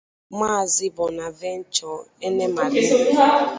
Maazị 0.39 0.87
Bonaventure 0.95 2.01
Enemali. 2.27 2.83